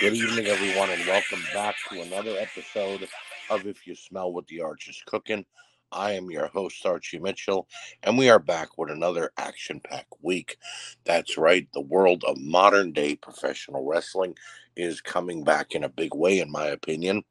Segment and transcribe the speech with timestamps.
[0.00, 3.08] Good evening, everyone, and welcome back to another episode
[3.50, 5.44] of If You Smell What the Arch is Cooking.
[5.90, 7.66] I am your host, Archie Mitchell,
[8.04, 10.56] and we are back with another action packed week.
[11.04, 14.36] That's right, the world of modern day professional wrestling
[14.76, 17.24] is coming back in a big way, in my opinion,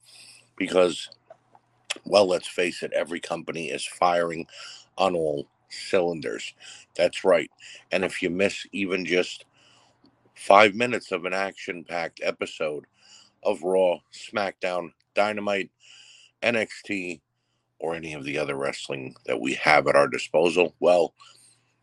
[0.57, 1.09] because,
[2.03, 4.45] well, let's face it, every company is firing
[4.97, 6.53] on all cylinders.
[6.97, 7.49] That's right.
[7.93, 9.45] And if you miss even just
[10.37, 12.85] five minutes of an action packed episode
[13.43, 15.71] of Raw, SmackDown, Dynamite,
[16.43, 17.21] NXT,
[17.79, 21.13] or any of the other wrestling that we have at our disposal, well,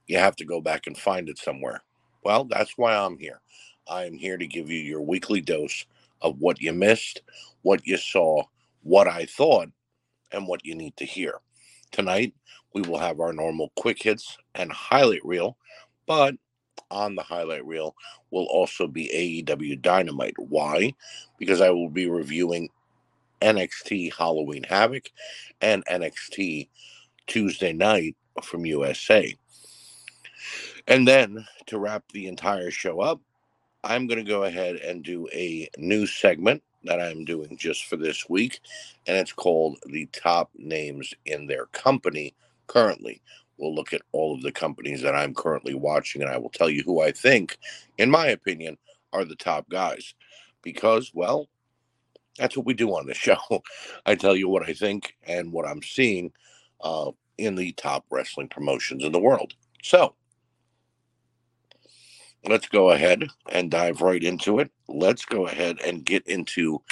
[0.06, 1.82] you have to go back and find it somewhere.
[2.22, 3.40] Well, that's why I'm here.
[3.88, 5.84] I am here to give you your weekly dose
[6.22, 7.22] of what you missed,
[7.62, 8.44] what you saw,
[8.82, 9.69] what I thought,
[10.32, 11.41] and what you need to hear.
[11.91, 12.34] Tonight,
[12.72, 15.56] we will have our normal quick hits and highlight reel,
[16.06, 16.34] but
[16.91, 17.94] on the highlight reel
[18.30, 20.39] will also be AEW Dynamite.
[20.39, 20.94] Why?
[21.39, 22.69] Because I will be reviewing
[23.41, 25.11] NXT Halloween Havoc
[25.61, 26.69] and NXT
[27.27, 29.36] Tuesday night from USA.
[30.86, 33.20] And then to wrap the entire show up,
[33.83, 37.97] I'm going to go ahead and do a new segment that I'm doing just for
[37.97, 38.61] this week,
[39.06, 42.34] and it's called The Top Names in Their Company
[42.66, 43.20] Currently.
[43.58, 46.69] We'll look at all of the companies that I'm currently watching, and I will tell
[46.69, 47.58] you who I think,
[47.98, 48.78] in my opinion,
[49.12, 50.14] are the top guys.
[50.62, 51.48] Because, well,
[52.38, 53.38] that's what we do on the show.
[54.06, 56.32] I tell you what I think and what I'm seeing
[56.80, 59.55] uh, in the top wrestling promotions in the world.
[59.82, 60.14] So,
[62.47, 64.70] let's go ahead and dive right into it.
[64.88, 66.82] Let's go ahead and get into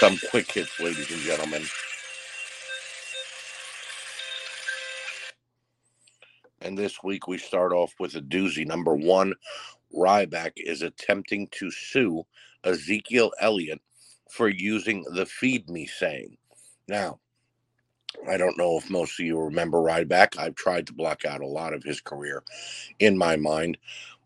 [0.00, 1.62] some quick hits, ladies and gentlemen.
[6.62, 8.64] And this week we start off with a doozy.
[8.66, 9.34] Number one,
[9.94, 12.24] Ryback is attempting to sue
[12.64, 13.80] Ezekiel Elliott
[14.30, 16.36] for using the feed me saying.
[16.88, 17.18] Now,
[18.28, 20.38] I don't know if most of you remember Ryback.
[20.38, 22.44] I've tried to block out a lot of his career
[23.00, 23.76] in my mind,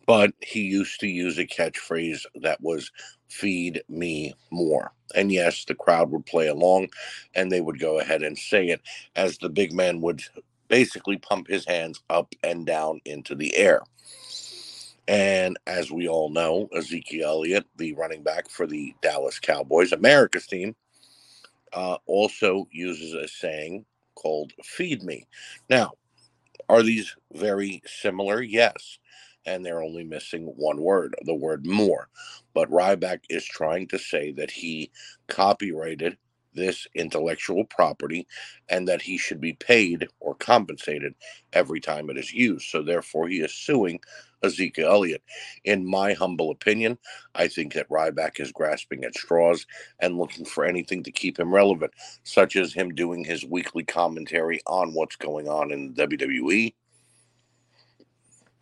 [0.07, 2.93] but he used to use a catchphrase that was
[3.29, 4.93] feed me more.
[5.15, 6.89] And yes, the crowd would play along
[7.35, 8.83] and they would go ahead and say it
[9.15, 10.23] as the big man would
[10.69, 13.83] basically pump his hands up and down into the air.
[15.09, 20.47] And as we all know, Ezekiel Elliott, the running back for the Dallas Cowboys, America's
[20.47, 20.75] team,
[21.73, 23.85] uh, also uses a saying
[24.15, 25.27] called feed me.
[25.71, 25.93] Now,
[26.69, 28.43] are these very similar?
[28.43, 28.99] Yes.
[29.45, 32.09] And they're only missing one word, the word more.
[32.53, 34.91] But Ryback is trying to say that he
[35.29, 36.19] copyrighted
[36.57, 38.27] this intellectual property
[38.69, 41.15] and that he should be paid or compensated
[41.53, 42.69] every time it is used.
[42.69, 44.01] So, therefore, he is suing
[44.43, 45.23] Ezekiel Elliott.
[45.65, 46.99] In my humble opinion,
[47.35, 49.67] I think that Ryback is grasping at straws
[50.01, 51.93] and looking for anything to keep him relevant,
[52.25, 56.75] such as him doing his weekly commentary on what's going on in WWE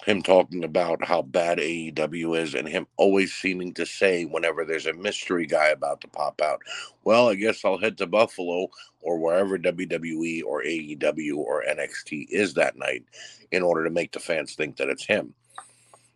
[0.05, 4.87] him talking about how bad AEW is and him always seeming to say whenever there's
[4.87, 6.61] a mystery guy about to pop out,
[7.05, 8.69] well, I guess I'll head to Buffalo
[9.01, 13.05] or wherever WWE or AEW or NXT is that night
[13.51, 15.35] in order to make the fans think that it's him.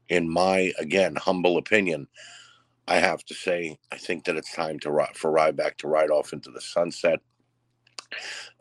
[0.09, 2.09] In my, again, humble opinion,
[2.87, 6.33] I have to say, I think that it's time to for Ryback to ride off
[6.33, 7.21] into the sunset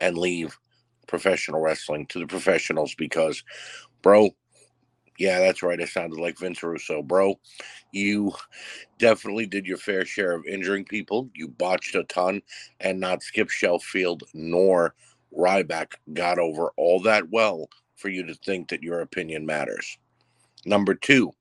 [0.00, 0.56] and leave
[1.06, 3.42] professional wrestling to the professionals because,
[4.02, 4.30] bro,
[5.18, 5.80] yeah, that's right.
[5.80, 7.38] I sounded like Vince Russo, bro.
[7.92, 8.32] You
[8.98, 11.28] definitely did your fair share of injuring people.
[11.34, 12.42] You botched a ton,
[12.80, 14.94] and not Skip Sheffield nor
[15.36, 19.98] Ryback got over all that well for you to think that your opinion matters.
[20.64, 21.32] Number two,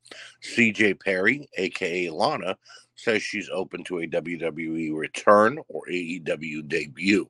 [0.44, 2.58] CJ Perry, aka Lana,
[2.96, 7.30] says she's open to a WWE return or AEW debut.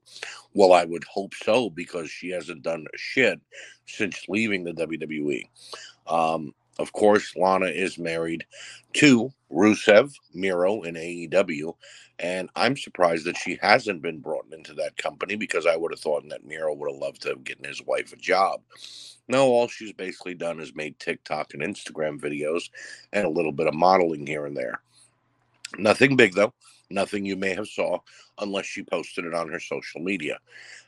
[0.53, 3.39] Well, I would hope so because she hasn't done shit
[3.85, 5.43] since leaving the WWE.
[6.07, 8.45] Um, of course, Lana is married
[8.93, 11.73] to Rusev Miro in AEW,
[12.19, 15.99] and I'm surprised that she hasn't been brought into that company because I would have
[15.99, 18.61] thought that Miro would have loved to have given his wife a job.
[19.27, 22.69] No, all she's basically done is made TikTok and Instagram videos
[23.11, 24.81] and a little bit of modeling here and there.
[25.77, 26.53] Nothing big though.
[26.89, 27.99] Nothing you may have saw
[28.39, 30.39] unless she posted it on her social media.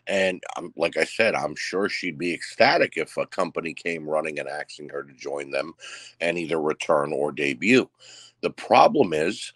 [0.07, 4.39] And um, like I said, I'm sure she'd be ecstatic if a company came running
[4.39, 5.73] and asking her to join them
[6.21, 7.89] and either return or debut.
[8.41, 9.53] The problem is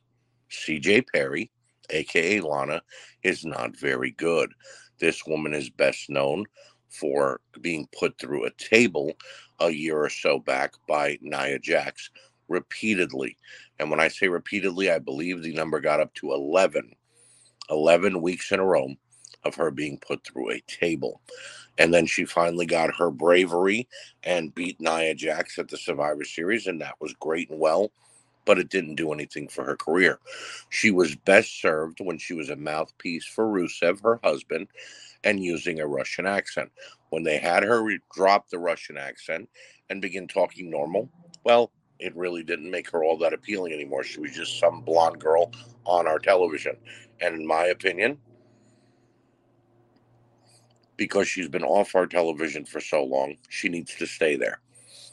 [0.52, 1.50] CJ Perry,
[1.90, 2.82] aka Lana,
[3.24, 4.54] is not very good.
[5.00, 6.46] This woman is best known
[6.90, 9.14] for being put through a table
[9.60, 12.12] a year or so back by Nia Jax
[12.48, 13.38] repeatedly.
[13.80, 16.96] And when I say repeatedly, I believe the number got up to 11,
[17.70, 18.96] 11 weeks in a row
[19.44, 21.22] of her being put through a table.
[21.78, 23.88] And then she finally got her bravery
[24.24, 27.92] and beat Nia Jax at the Survivor Series, and that was great and well,
[28.46, 30.20] but it didn't do anything for her career.
[30.70, 34.68] She was best served when she was a mouthpiece for Rusev, her husband,
[35.24, 36.72] and using a Russian accent.
[37.10, 39.50] When they had her drop the Russian accent
[39.90, 41.10] and begin talking normal,
[41.44, 41.72] well,
[42.04, 44.04] it really didn't make her all that appealing anymore.
[44.04, 45.52] She was just some blonde girl
[45.86, 46.76] on our television.
[47.22, 48.18] And in my opinion,
[50.98, 54.60] because she's been off our television for so long, she needs to stay there.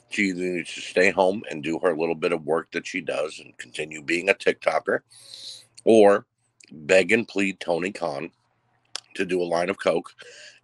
[0.09, 2.99] She either needs to stay home and do her little bit of work that she
[2.99, 4.99] does and continue being a TikToker,
[5.85, 6.25] or
[6.73, 8.31] beg and plead Tony Khan
[9.15, 10.11] to do a line of Coke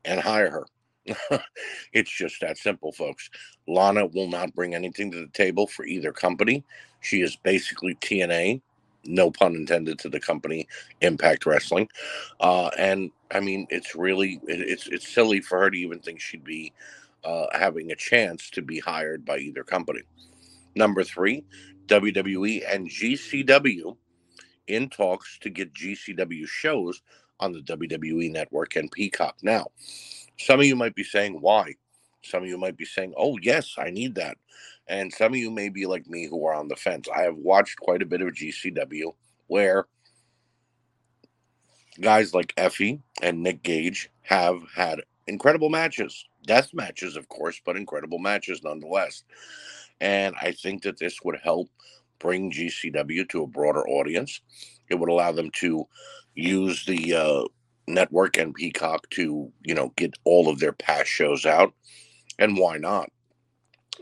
[0.03, 0.65] and hire her.
[1.93, 3.29] it's just that simple, folks.
[3.67, 6.63] Lana will not bring anything to the table for either company.
[7.01, 8.61] She is basically TNA,
[9.05, 10.67] no pun intended to the company
[11.01, 11.89] Impact Wrestling.
[12.39, 16.19] Uh, and I mean, it's really it, it's it's silly for her to even think
[16.19, 16.73] she'd be
[17.23, 20.01] uh, having a chance to be hired by either company.
[20.75, 21.43] Number three,
[21.87, 23.97] WWE and GCW
[24.67, 27.01] in talks to get GCW shows
[27.39, 29.37] on the WWE network and Peacock.
[29.41, 29.67] Now,
[30.37, 31.75] some of you might be saying, why?
[32.23, 34.37] Some of you might be saying, oh, yes, I need that.
[34.87, 37.07] And some of you may be like me who are on the fence.
[37.13, 39.13] I have watched quite a bit of GCW
[39.47, 39.87] where
[41.99, 46.25] guys like Effy and Nick Gage have had incredible matches.
[46.45, 49.23] Death matches, of course, but incredible matches nonetheless.
[49.99, 51.69] And I think that this would help
[52.19, 54.41] bring GCW to a broader audience.
[54.89, 55.87] It would allow them to
[56.35, 57.43] use the uh,
[57.87, 61.73] network and Peacock to, you know, get all of their past shows out.
[62.39, 63.09] And why not?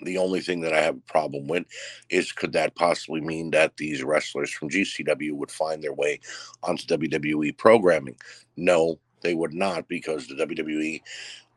[0.02, 1.66] The only thing that I have a problem with
[2.10, 6.20] is could that possibly mean that these wrestlers from GCW would find their way
[6.64, 8.18] onto WWE programming?
[8.58, 11.02] No, they would not, because the WWE,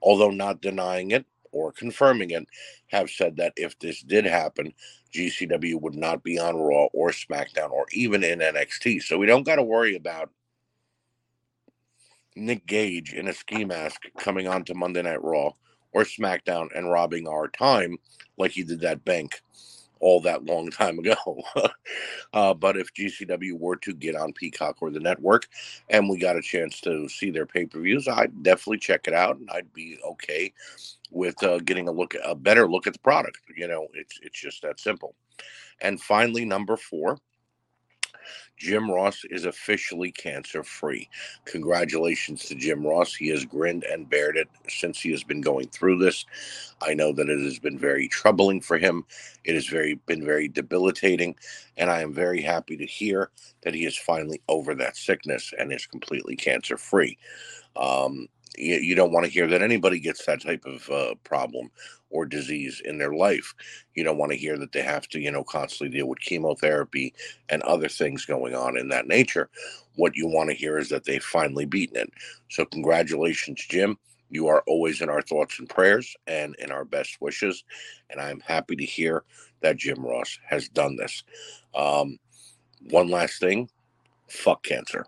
[0.03, 2.47] although not denying it or confirming it,
[2.89, 4.73] have said that if this did happen,
[5.13, 9.03] GCW would not be on Raw or SmackDown or even in NXT.
[9.03, 10.31] So we don't got to worry about
[12.39, 15.53] Nick Gage in a ski mask coming on to Monday Night Raw
[15.93, 17.99] or SmackDown and robbing our time
[18.37, 19.43] like he did that bank
[20.01, 21.17] all that long time ago.
[22.33, 25.49] uh, but if GCW were to get on Peacock or the network
[25.91, 29.15] and we got a chance to see their pay per views, I'd definitely check it
[29.15, 30.53] out and I'd be okay
[31.11, 33.39] with uh, getting a look, a better look at the product.
[33.57, 35.15] You know, it's it's just that simple.
[35.81, 37.19] And finally, number four,
[38.59, 41.09] Jim Ross is officially cancer free.
[41.47, 43.15] Congratulations to Jim Ross.
[43.15, 46.27] He has grinned and bared it since he has been going through this.
[46.83, 49.05] I know that it has been very troubling for him.
[49.45, 51.37] It has very been very debilitating,
[51.77, 53.31] and I am very happy to hear
[53.63, 57.19] that he is finally over that sickness and is completely cancer free.
[57.77, 58.29] Um,
[58.59, 61.71] you, you don't want to hear that anybody gets that type of uh, problem
[62.11, 63.55] or disease in their life.
[63.95, 67.15] You don't want to hear that they have to, you know, constantly deal with chemotherapy
[67.49, 69.51] and other things going on in that nature.
[69.97, 72.11] What you want to hear is that they've finally beaten it.
[72.51, 73.99] So, congratulations, Jim.
[74.31, 77.65] You are always in our thoughts and prayers and in our best wishes.
[78.11, 79.25] And I'm happy to hear
[79.63, 81.25] that Jim Ross has done this.
[81.75, 82.19] Um,
[82.91, 83.71] one last thing
[84.29, 85.07] fuck cancer.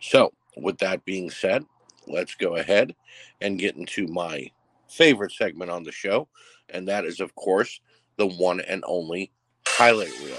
[0.00, 1.64] So, with that being said,
[2.08, 2.94] let's go ahead
[3.40, 4.50] and get into my
[4.88, 6.28] favorite segment on the show,
[6.70, 7.80] and that is, of course,
[8.16, 9.30] the one and only
[9.66, 10.36] highlight reel.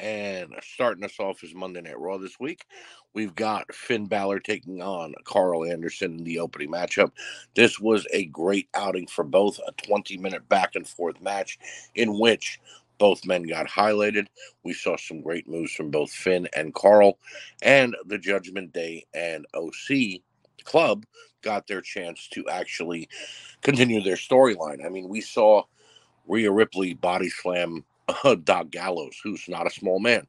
[0.00, 2.64] And starting us off is Monday Night Raw this week.
[3.12, 7.12] We've got Finn Balor taking on Karl Anderson in the opening matchup.
[7.54, 11.58] This was a great outing for both, a 20 minute back and forth match
[11.94, 12.60] in which
[13.00, 14.28] both men got highlighted.
[14.62, 17.18] We saw some great moves from both Finn and Karl,
[17.62, 20.20] and the Judgment Day and OC
[20.64, 21.04] club
[21.42, 23.08] got their chance to actually
[23.62, 24.84] continue their storyline.
[24.86, 25.64] I mean, we saw
[26.28, 27.84] Rhea Ripley body slam
[28.24, 30.26] uh, Doc Gallows, who's not a small man,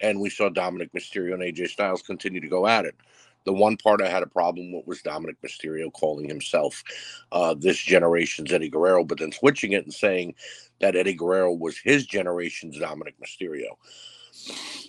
[0.00, 2.94] and we saw Dominik Mysterio and AJ Styles continue to go at it.
[3.44, 6.82] The one part I had a problem with was Dominik Mysterio calling himself
[7.32, 10.34] uh, this generation's Eddie Guerrero, but then switching it and saying
[10.80, 13.76] that Eddie Guerrero was his generation's Dominik Mysterio.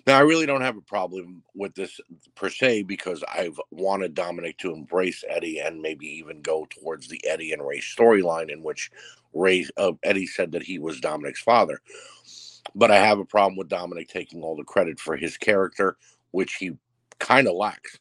[0.08, 2.00] Now, I really don't have a problem with this
[2.36, 7.24] per se because I've wanted Dominik to embrace Eddie and maybe even go towards the
[7.27, 8.91] Eddie and Rey storyline in which
[9.34, 11.81] Rey uh, Eddie said that he was Dominik's father.
[12.74, 15.98] But I have a problem with Dominik taking all the credit for his character,
[16.31, 16.72] which he
[17.20, 18.00] kind of lacks.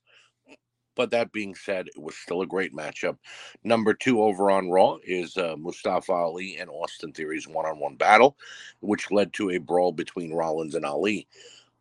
[1.00, 3.16] But that being said, it was still a great matchup.
[3.64, 7.96] Number two over on Raw is uh, Mustafa Ali and Austin Theory's one on one
[7.96, 8.36] battle,
[8.80, 11.26] which led to a brawl between Rollins and Ali.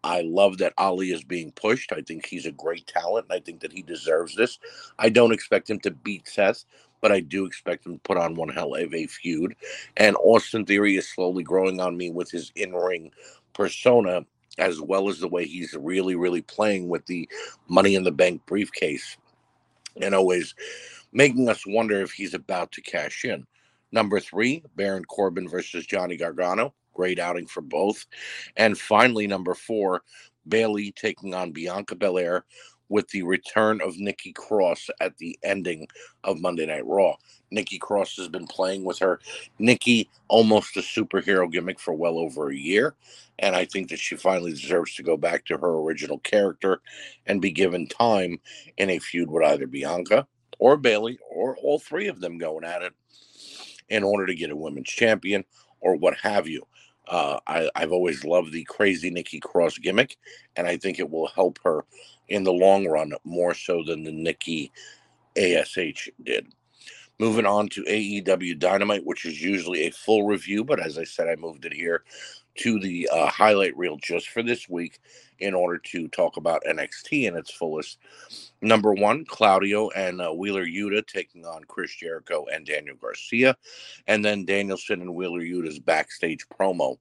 [0.06, 1.92] I love that Ali is being pushed.
[1.92, 3.26] I think he's a great talent.
[3.30, 4.58] And I think that he deserves this.
[4.98, 6.64] I don't expect him to beat Seth,
[7.02, 9.54] but I do expect him to put on one hell of a feud.
[9.98, 13.12] And Austin Theory is slowly growing on me with his in ring
[13.52, 14.22] persona,
[14.60, 17.28] as well as the way he's really, really playing with the
[17.68, 19.18] money in the bank briefcase
[20.02, 20.54] and always
[21.12, 23.48] making us wonder if he's about to cash in.
[23.92, 26.74] Number three, Baron Corbin versus Johnny Gargano.
[26.94, 28.06] Great outing for both.
[28.58, 30.04] And finally, number four,
[30.48, 32.44] Bayley taking on Bianca Belair
[32.90, 35.88] with the return of Nikki Cross at the ending
[36.24, 37.16] of Monday Night Raw.
[37.52, 39.20] Nikki Cross has been playing with her
[39.58, 42.96] Nikki almost a superhero gimmick for well over a year.
[43.40, 46.82] And I think that she finally deserves to go back to her original character
[47.26, 48.40] and be given time
[48.78, 50.28] in a feud with either Bianca
[50.60, 52.94] or Bayley or all three of them going at it
[53.88, 55.46] in order to get a women's champion
[55.80, 56.66] or what have you.
[57.10, 60.16] Uh, I, I've always loved the crazy Nikki Cross gimmick,
[60.56, 61.84] and I think it will help her
[62.28, 64.72] in the long run more so than the Nikki
[65.36, 66.54] ASH did.
[67.18, 71.28] Moving on to AEW Dynamite, which is usually a full review, but as I said,
[71.28, 72.04] I moved it here
[72.60, 75.00] to the uh, highlight reel just for this week
[75.40, 77.98] in order to talk about NXT in its fullest.
[78.62, 83.56] Number one, Claudio and uh, Wheeler Yuta taking on Chris Jericho and Daniel Garcia,
[84.08, 86.98] and then Danielson and Wheeler Yuta's backstage promo,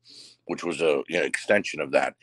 [0.46, 2.14] which was a extension of that.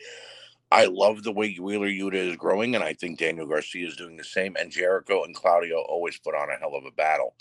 [0.72, 4.16] I love the way Wheeler Yuta is growing, and I think Daniel Garcia is doing
[4.16, 4.56] the same.
[4.58, 7.34] And Jericho and Claudio always put on a hell of a battle,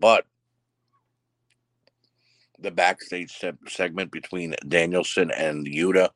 [0.00, 0.24] but
[2.64, 6.10] the backstage se- segment between Danielson and Yuta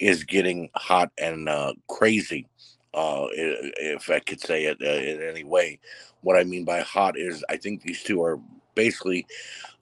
[0.00, 2.48] is getting hot and uh, crazy.
[2.94, 5.80] Uh, if I could say it uh, in any way,
[6.22, 8.40] what I mean by hot is I think these two are
[8.74, 9.26] basically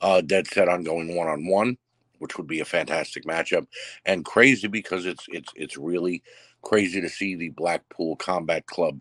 [0.03, 1.79] uh, dead set on going one on one,
[2.21, 3.67] which would be a fantastic matchup,
[4.07, 6.23] and crazy because it's it's it's really
[6.63, 9.01] crazy to see the Blackpool Combat Club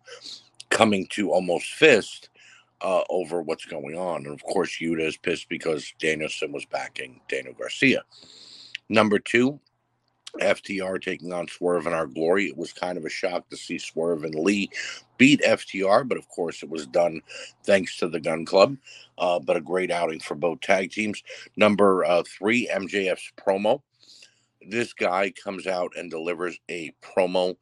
[0.71, 2.29] coming to almost fist
[2.81, 4.25] uh, over what's going on.
[4.25, 8.03] And of course, Yuta is pissed because Danielson was backing Daniel Garcia.
[8.89, 9.59] Number two,
[10.37, 12.47] FTR taking on Swerve in Our Glory.
[12.47, 14.69] It was kind of a shock to see Swerve and Lee
[15.17, 17.21] beat FTR, but of course it was done
[17.63, 18.77] thanks to the Gun Club.
[19.17, 21.21] Uh, but a great outing for both tag teams.
[21.57, 23.81] Number uh, three, MJF's promo.
[24.61, 27.55] This guy comes out and delivers a promo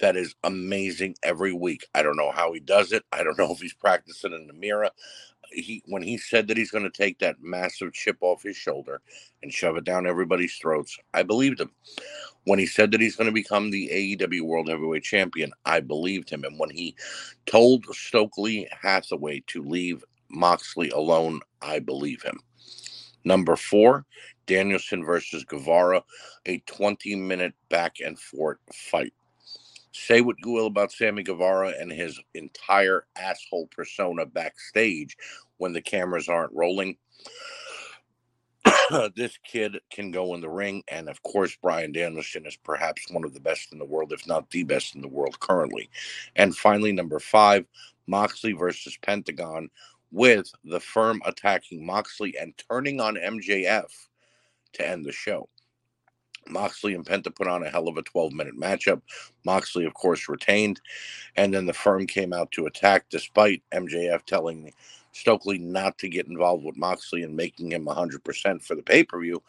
[0.00, 1.86] that is amazing every week.
[1.94, 3.04] I don't know how he does it.
[3.12, 4.90] I don't know if he's practicing in the mirror.
[5.52, 9.00] He when he said that he's going to take that massive chip off his shoulder
[9.42, 11.70] and shove it down everybody's throats, I believed him.
[12.44, 16.30] When he said that he's going to become the AEW World Heavyweight Champion, I believed
[16.30, 16.44] him.
[16.44, 16.96] And when he
[17.46, 22.40] told Stokely Hathaway to leave Moxley alone, I believe him.
[23.24, 24.06] Number four,
[24.46, 26.02] Danielson versus Guevara,
[26.46, 29.12] a 20 minute back and forth fight.
[29.92, 35.16] Say what you will about Sammy Guevara and his entire asshole persona backstage
[35.56, 36.96] when the cameras aren't rolling.
[39.16, 43.24] this kid can go in the ring, and of course, Bryan Danielson is perhaps one
[43.24, 45.90] of the best in the world, if not the best in the world currently.
[46.36, 47.66] And finally, number five,
[48.06, 49.70] Moxley versus Pentagon,
[50.12, 53.90] with the firm attacking Moxley and turning on MJF
[54.72, 55.48] to end the show.
[56.48, 59.02] Moxley and Penta put on a hell of a 12 minute matchup.
[59.44, 60.80] Moxley, of course, retained.
[61.36, 64.72] And then the firm came out to attack despite MJF telling
[65.12, 69.20] Stokely not to get involved with Moxley and making him 100% for the pay per
[69.20, 69.42] view.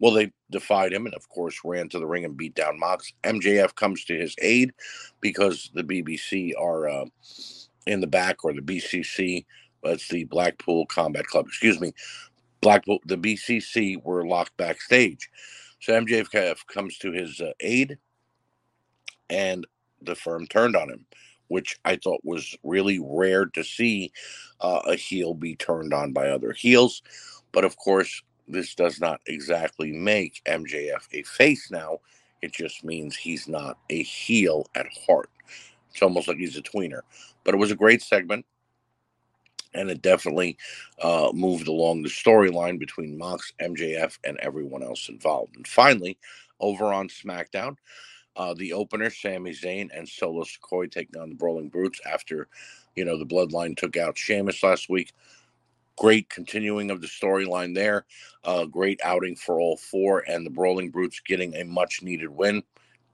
[0.00, 3.12] Well, they defied him and, of course, ran to the ring and beat down Mox.
[3.22, 4.72] MJF comes to his aid
[5.20, 7.04] because the BBC are uh,
[7.86, 9.44] in the back, or the BCC.
[9.84, 11.46] That's the Blackpool Combat Club.
[11.46, 11.92] Excuse me.
[12.60, 15.30] Blackpool, the BCC were locked backstage.
[15.84, 17.98] So MJF comes to his uh, aid,
[19.28, 19.66] and
[20.00, 21.04] the firm turned on him,
[21.48, 24.10] which I thought was really rare to see
[24.62, 27.02] uh, a heel be turned on by other heels.
[27.52, 31.98] But of course, this does not exactly make MJF a face now.
[32.40, 35.28] It just means he's not a heel at heart.
[35.90, 37.02] It's almost like he's a tweener.
[37.44, 38.46] But it was a great segment
[39.74, 40.56] and it definitely
[41.02, 45.56] uh, moved along the storyline between Mox, MJF, and everyone else involved.
[45.56, 46.18] And finally,
[46.60, 47.76] over on SmackDown,
[48.36, 52.48] uh, the opener, Sami Zayn and Solo Sikoa taking on the Brawling Brutes after,
[52.96, 55.12] you know, the Bloodline took out Sheamus last week.
[55.96, 58.04] Great continuing of the storyline there.
[58.42, 62.64] Uh, great outing for all four, and the Brawling Brutes getting a much needed win.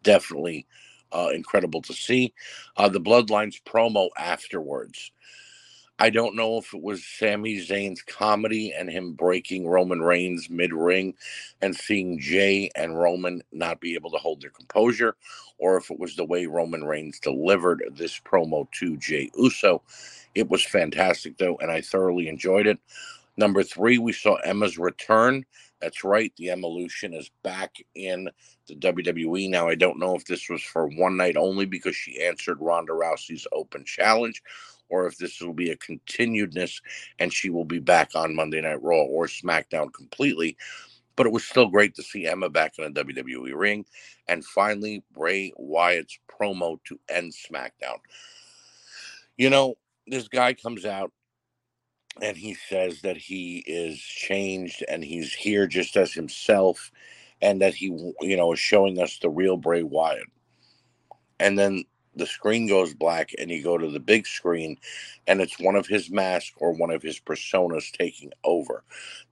[0.02, 0.66] Definitely
[1.12, 2.32] uh, incredible to see.
[2.76, 5.12] Uh, the Bloodlines promo afterwards.
[6.00, 10.72] I don't know if it was Sami Zayn's comedy and him breaking Roman Reigns mid
[10.74, 11.14] ring
[11.62, 15.16] and seeing Jey and Roman not be able to hold their composure,
[15.58, 19.82] or if it was the way Roman Reigns delivered this promo to Jey Uso.
[20.34, 22.80] It was fantastic, though, and I thoroughly enjoyed it.
[23.36, 25.46] Number three, we saw Emma's return.
[25.82, 28.30] That's right, the Evolution is back in
[28.68, 29.50] the WWE.
[29.50, 32.94] Now, I don't know if this was for one night only because she answered Ronda
[32.94, 34.42] Rousey's open challenge,
[34.90, 36.80] or if this will be a continuedness
[37.18, 40.56] and she will be back on Monday Night Raw or SmackDown completely.
[41.16, 43.84] But it was still great to see Emma back in the WWE ring.
[44.28, 47.98] And finally, Bray Wyatt's promo to end SmackDown.
[49.36, 49.74] You know,
[50.06, 51.12] this guy comes out
[52.22, 56.90] and he says that he is changed and he's here just as himself
[57.42, 57.86] and that he
[58.20, 60.26] you know is showing us the real Bray Wyatt.
[61.38, 64.76] And then the screen goes black and you go to the big screen
[65.26, 68.84] and it's one of his masks or one of his personas taking over.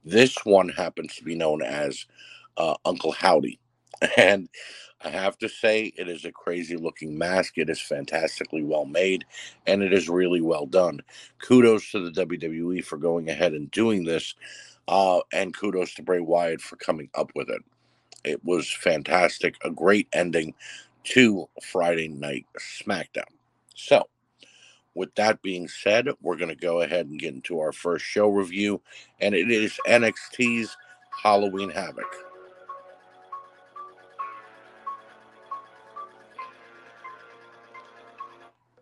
[0.05, 2.05] This one happens to be known as
[2.57, 3.59] uh, Uncle Howdy.
[4.17, 4.47] And
[5.03, 7.57] I have to say, it is a crazy looking mask.
[7.57, 9.25] It is fantastically well made
[9.67, 11.01] and it is really well done.
[11.39, 14.35] Kudos to the WWE for going ahead and doing this.
[14.87, 17.61] Uh, and kudos to Bray Wyatt for coming up with it.
[18.23, 19.55] It was fantastic.
[19.63, 20.53] A great ending
[21.05, 23.23] to Friday Night SmackDown.
[23.75, 24.07] So,
[24.95, 28.27] with that being said, we're going to go ahead and get into our first show
[28.29, 28.81] review,
[29.21, 30.75] and it is NXT's
[31.23, 32.15] Halloween Havoc.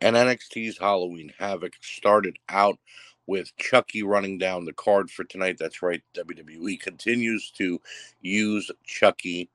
[0.02, 2.78] And NXT's Halloween Havoc started out
[3.26, 5.58] with Chucky running down the card for tonight.
[5.60, 7.82] That's right, WWE continues to
[8.22, 9.50] use Chucky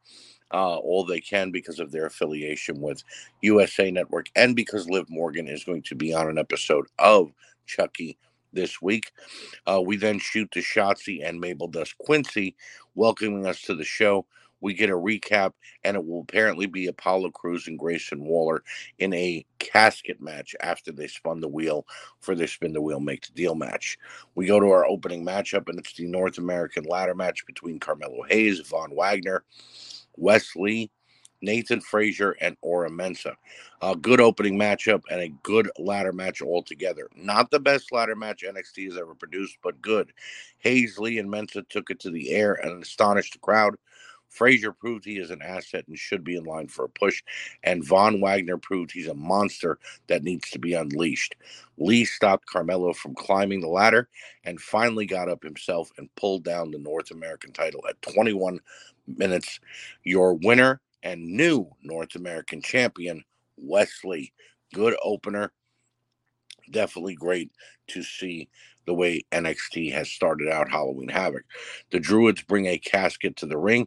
[0.53, 3.03] uh, all they can because of their affiliation with
[3.41, 7.33] USA Network and because Liv Morgan is going to be on an episode of
[7.67, 8.19] Chucky
[8.53, 9.13] this week.
[9.67, 12.55] Uh, we then shoot to Shotzi and Mabel Dust Quincy
[12.95, 14.27] welcoming us to the show.
[14.61, 18.63] We get a recap, and it will apparently be Apollo Crews and Grayson Waller
[19.01, 21.85] in a casket match after they spun the wheel
[22.21, 23.99] for their spin the wheel, make the deal match.
[24.37, 28.23] We go to our opening matchup, and it's the North American ladder match between Carmelo
[28.29, 29.43] Hayes, Von Wagner,
[30.17, 30.91] Wes Lee,
[31.43, 33.35] Nathan Frazer, and Oro Mensah.
[33.83, 37.09] A good opening matchup and a good ladder match altogether.
[37.17, 40.13] Not the best ladder match NXT has ever produced, but good.
[40.59, 43.75] Hayes, Lee, and Mensah took it to the air and astonished the crowd.
[44.29, 47.23] Frazer proved he is an asset and should be in line for a push,
[47.65, 51.37] and Von Wagner proved he's a monster that needs to be unleashed.
[51.79, 54.09] Lee stopped Carmelo from climbing the ladder
[54.45, 58.59] and finally got up himself and pulled down the North American title at 21
[59.07, 59.61] minutes.
[60.05, 63.25] Your winner and new North American champion,
[63.57, 64.33] Wes Lee.
[64.73, 65.53] Good opener.
[66.71, 67.51] Definitely great
[67.89, 68.49] to see
[68.87, 71.45] the way NXT has started out Halloween Havoc.
[71.91, 73.87] The Druids bring a casket to the ring,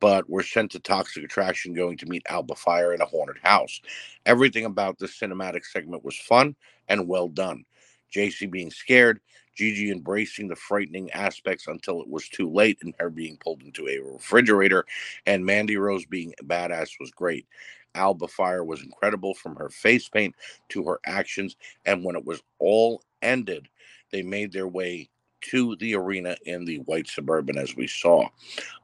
[0.00, 3.80] but we're sent to Toxic Attraction going to meet Alba Fire in a haunted house.
[4.26, 6.56] Everything about this cinematic segment was fun
[6.88, 7.64] and well done.
[8.10, 9.20] Jacy being scared,
[9.54, 13.88] Gigi embracing the frightening aspects until it was too late and her being pulled into
[13.88, 14.84] a refrigerator,
[15.26, 17.46] and Mandy Rose being badass was great.
[17.94, 20.34] Alba Fire was incredible from her face paint
[20.70, 23.68] to her actions, and when it was all ended,
[24.10, 25.08] they made their way
[25.42, 28.26] to the arena in the white suburban as we saw.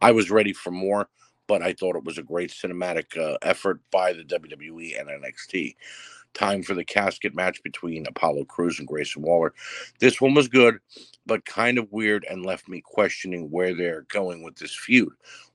[0.00, 1.08] I was ready for more,
[1.46, 5.74] but I thought it was a great cinematic uh, effort by the WWE and NXT
[6.34, 9.52] time for the casket match between Apollo Crews and Grayson Waller.
[9.98, 10.78] This one was good,
[11.26, 15.12] but kind of weird and left me questioning where they're going with this feud.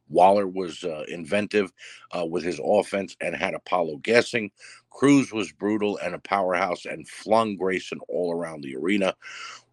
[0.07, 1.71] Waller was uh, inventive
[2.15, 4.51] uh, with his offense and had Apollo guessing.
[4.91, 9.15] Crews was brutal and a powerhouse and flung Grayson all around the arena.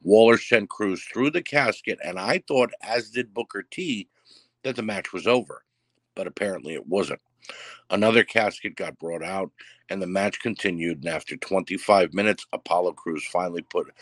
[0.03, 4.09] Waller sent Crews through the casket, and I thought, as did Booker T,
[4.65, 5.65] that the match was over.
[6.15, 7.21] But apparently it wasn't.
[7.91, 9.51] Another casket got brought out,
[9.89, 10.99] and the match continued.
[11.05, 13.93] And after 25 minutes, Apollo Crews finally put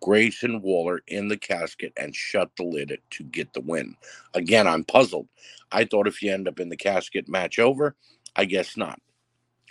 [0.00, 3.96] Grayson Waller in the casket and shut the lid to get the win.
[4.34, 5.28] Again, I'm puzzled.
[5.72, 7.96] I thought if you end up in the casket, match over.
[8.36, 9.00] I guess not.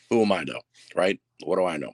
[0.09, 0.61] Who am I, though?
[0.95, 1.19] Right?
[1.43, 1.93] What do I know?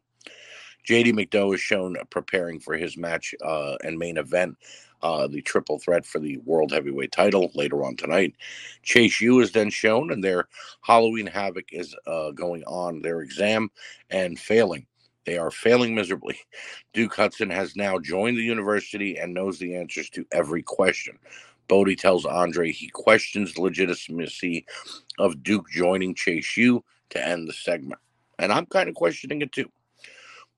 [0.87, 4.57] JD McDonagh is shown preparing for his match uh, and main event
[5.01, 8.35] uh, the triple threat for the World Heavyweight title later on tonight.
[8.83, 10.47] Chase U is then shown, and their
[10.81, 13.69] Halloween Havoc is uh, going on their exam
[14.09, 14.85] and failing.
[15.25, 16.39] They are failing miserably.
[16.93, 21.19] Duke Hudson has now joined the university and knows the answers to every question.
[21.67, 24.65] Bodhi tells Andre he questions the legitimacy
[25.19, 28.01] of Duke joining Chase U to end the segment.
[28.39, 29.69] and I'm kind of questioning it too.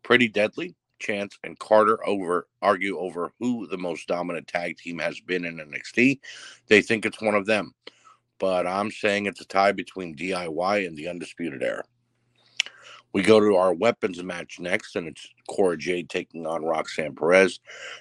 [0.03, 5.19] Pretty Deadly, Chance, and Carter over argue over who the most dominant tag team has
[5.19, 6.19] been in NXT.
[6.67, 7.73] They think it's one of them,
[8.39, 11.83] but I'm saying it's a tie between DIY and the Undisputed Era.
[13.13, 17.59] We go to our weapons match next, and it's Cora Jade taking on Roxanne Perez.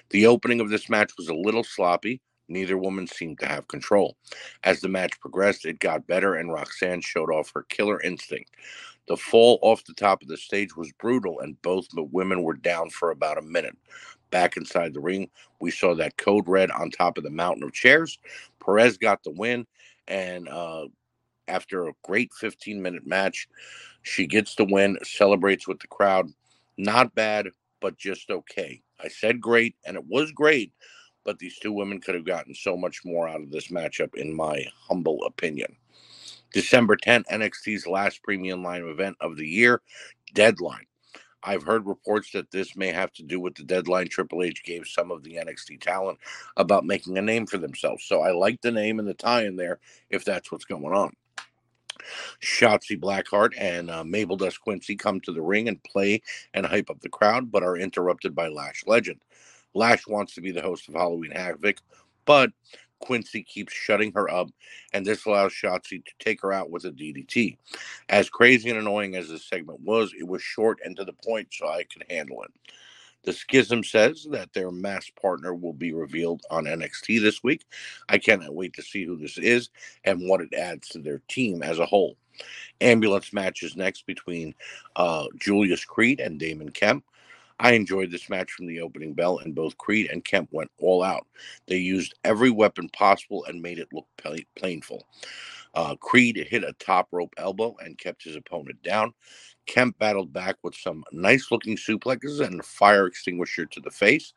[0.09, 2.21] The opening of this match was a little sloppy.
[2.47, 4.17] Neither woman seemed to have control.
[4.63, 8.51] As the match progressed, it got better, and Roxanne showed off her killer instinct.
[9.11, 12.53] The fall off the top of the stage was brutal, and both the women were
[12.53, 13.77] down for about a minute.
[14.29, 17.73] Back inside the ring, we saw that code red on top of the mountain of
[17.73, 18.17] chairs.
[18.63, 19.67] Perez got the win,
[20.07, 20.87] and uh,
[21.49, 23.49] after a great 15 minute match,
[24.03, 26.29] she gets the win, celebrates with the crowd.
[26.77, 27.49] Not bad,
[27.81, 28.81] but just okay.
[29.03, 30.71] I said great, and it was great,
[31.25, 34.33] but these two women could have gotten so much more out of this matchup, in
[34.33, 35.75] my humble opinion.
[36.51, 39.81] December 10th, NXT's last premium line event of the year,
[40.33, 40.85] Deadline.
[41.43, 44.85] I've heard reports that this may have to do with the deadline Triple H gave
[44.85, 46.19] some of the NXT talent
[46.55, 48.03] about making a name for themselves.
[48.03, 51.13] So I like the name and the tie in there if that's what's going on.
[52.41, 56.21] Shotzi Blackheart and uh, Mabel Dust Quincy come to the ring and play
[56.53, 59.19] and hype up the crowd, but are interrupted by Lash Legend.
[59.73, 61.77] Lash wants to be the host of Halloween Havoc,
[62.25, 62.51] but
[63.01, 64.49] Quincy keeps shutting her up,
[64.93, 67.57] and this allows Shotzi to take her out with a DDT.
[68.09, 71.49] As crazy and annoying as this segment was, it was short and to the point,
[71.51, 72.51] so I could handle it.
[73.23, 77.65] The Schism says that their mass partner will be revealed on NXT this week.
[78.09, 79.69] I cannot wait to see who this is
[80.03, 82.17] and what it adds to their team as a whole.
[82.79, 84.55] Ambulance matches next between
[84.95, 87.05] uh, Julius Creed and Damon Kemp.
[87.61, 91.03] I enjoyed this match from the opening bell, and both Creed and Kemp went all
[91.03, 91.27] out.
[91.67, 94.07] They used every weapon possible and made it look
[94.57, 95.05] painful.
[95.75, 99.13] Uh, Creed hit a top rope elbow and kept his opponent down.
[99.67, 104.33] Kemp battled back with some nice looking suplexes and a fire extinguisher to the face.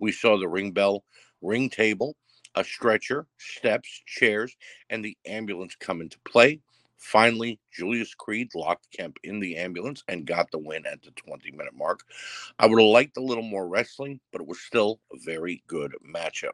[0.00, 1.04] We saw the ring bell,
[1.42, 2.16] ring table,
[2.56, 4.56] a stretcher, steps, chairs,
[4.90, 6.60] and the ambulance come into play.
[7.02, 11.50] Finally, Julius Creed locked Kemp in the ambulance and got the win at the 20
[11.50, 12.00] minute mark.
[12.58, 15.92] I would have liked a little more wrestling, but it was still a very good
[16.06, 16.52] matchup.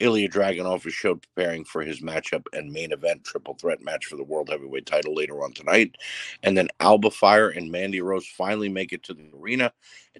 [0.00, 4.16] Ilya Dragunov is showed preparing for his matchup and main event triple threat match for
[4.16, 5.96] the World Heavyweight title later on tonight.
[6.44, 9.72] And then Alba Fire and Mandy Rose finally make it to the arena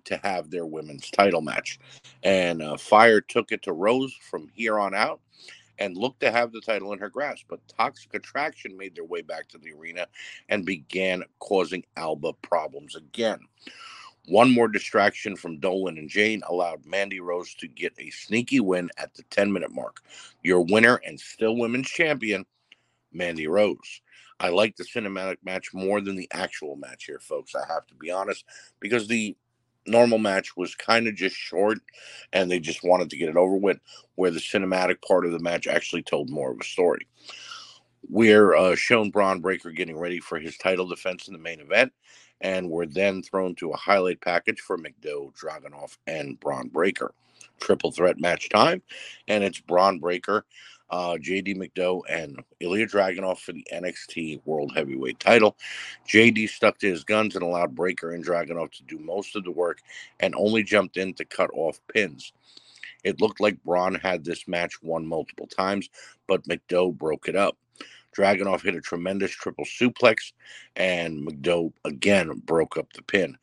[0.05, 1.79] to have their women's title match.
[2.25, 5.21] And uh, Fire took it to Rose from here on out
[5.79, 7.47] and looked to have the title in her grasp.
[7.49, 10.07] But Toxic Attraction made their way back to the arena
[10.49, 13.41] and began causing Alba problems again.
[14.27, 18.91] One more distraction from Dolin and Jayne allowed Mandy Rose to get a sneaky win
[18.99, 20.03] at the 10 minute mark.
[20.43, 22.45] Your winner and still women's champion,
[23.11, 24.03] Mandy Rose.
[24.41, 27.55] I like the cinematic match more than the actual match here, folks.
[27.55, 28.45] I have to be honest,
[28.81, 29.37] because the
[29.89, 31.79] normal match was kind of just short
[32.33, 33.79] and they just wanted to get it over with,
[34.15, 37.07] where the cinematic part of the match actually told more of a story.
[38.09, 41.93] We're uh, shown Bron Breakker getting ready for his title defense in the main event,
[42.41, 47.13] and were then thrown to a highlight package for McDowell, Dragunov, and Bron Breakker.
[47.61, 48.83] Triple threat match time,
[49.27, 50.45] and it's Bron Breakker,
[50.91, 55.57] uh, JD McDowell, and Ilya Dragunov for the NXT World Heavyweight title.
[56.07, 59.51] JD stuck to his guns and allowed Breakker and Dragunov to do most of the
[59.51, 59.81] work
[60.21, 62.33] and only jumped in to cut off pins.
[63.05, 65.89] It looked like Bron had this match won multiple times,
[66.27, 67.57] but McDowell broke it up.
[68.17, 70.33] Dragunov hit a tremendous triple suplex,
[70.75, 73.37] and McDowell again broke up the pin.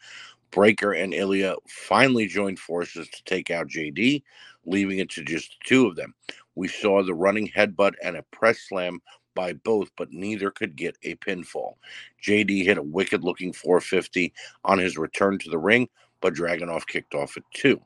[0.52, 4.24] Breakker and Ilya finally joined forces to take out JD,
[4.66, 6.14] leaving it to just two of them.
[6.56, 9.02] We saw the running headbutt and a press slam
[9.36, 11.76] by both, but neither could get a pinfall.
[12.24, 15.90] JD hit a wicked looking 450 on his return to the ring,
[16.22, 17.82] but Dragunov kicked off at two.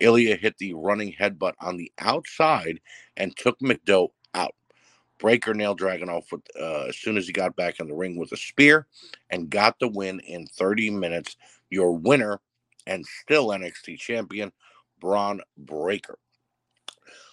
[0.00, 2.80] Ilya hit the running headbutt on the outside
[3.16, 4.54] and took McDowell out.
[5.20, 8.32] Breakker nailed Dragunov with, uh, as soon as he got back in the ring with
[8.32, 8.88] a spear
[9.30, 11.36] and got the win in 30 minutes.
[11.70, 12.40] Your winner
[12.88, 14.50] and still NXT champion,
[15.02, 16.16] Bron Breakker.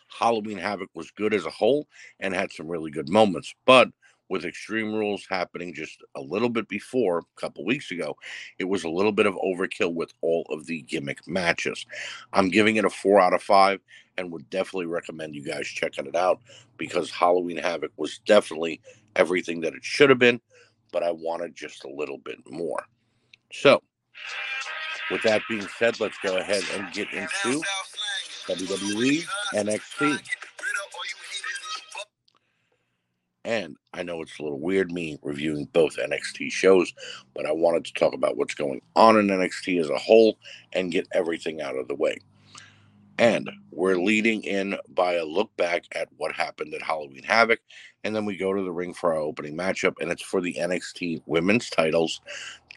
[0.08, 1.88] Halloween Havoc was good as a whole
[2.20, 3.90] and had some really good moments, but
[4.28, 8.16] with Extreme Rules happening just a little bit before, a couple weeks ago,
[8.58, 11.86] it was a little bit of overkill with all of the gimmick matches.
[12.34, 13.82] I'm giving it a four out of five
[14.18, 16.40] and would definitely recommend you guys checking it out
[16.78, 18.82] because Halloween Havoc was definitely
[19.16, 20.42] everything that it should have been,
[20.92, 22.84] but I wanted just a little bit more.
[23.52, 23.82] So,
[25.12, 27.62] with that being said, let's go ahead and get into
[28.48, 30.20] WWE NXT.
[33.46, 36.94] And I know it's a little weird me reviewing both NXT shows,
[37.34, 40.38] but I wanted to talk about what's going on in NXT as a whole
[40.74, 42.18] and get everything out of the way.
[43.20, 47.60] And we're leading in by a look back at what happened at Halloween Havoc.
[48.06, 50.54] And then we go to the ring for our opening matchup, and it's for the
[50.54, 52.22] NXT women's titles,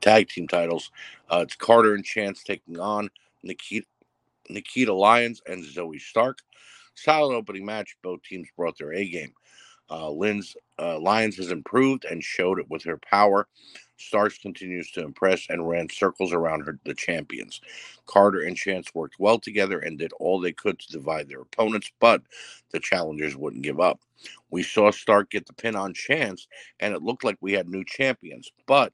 [0.01, 0.91] tag team titles.
[1.31, 3.09] Uh, it's Carter and Chance taking on
[3.45, 3.87] Nikita,
[4.51, 6.39] Nikita Lyons and Zoe Stark.
[6.97, 7.97] Solid opening match.
[8.03, 9.33] Both teams brought their A game.
[9.91, 11.01] Uh, Lyons uh,
[11.37, 13.49] has improved and showed it with her power.
[13.97, 17.61] Starks continues to impress and ran circles around her the champions.
[18.07, 21.93] Carter and Chance worked well together and did all they could to divide their opponents,
[22.01, 22.23] but
[22.73, 24.01] the challengers wouldn't give up.
[24.51, 26.49] We saw Stark get the pin on Chance,
[26.81, 28.93] and it looked like we had new champions, but